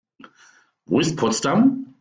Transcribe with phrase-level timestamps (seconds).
[0.87, 1.85] Wo ist Potsdam?